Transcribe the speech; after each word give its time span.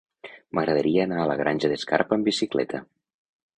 M'agradaria 0.59 1.03
anar 1.09 1.19
a 1.19 1.27
la 1.33 1.35
Granja 1.43 1.71
d'Escarp 1.75 2.17
amb 2.19 2.33
bicicleta. 2.33 2.85